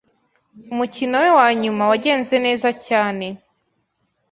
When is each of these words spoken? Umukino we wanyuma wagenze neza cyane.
Umukino 0.71 1.15
we 1.23 1.29
wanyuma 1.39 1.83
wagenze 1.91 2.35
neza 2.45 2.69
cyane. 2.87 3.25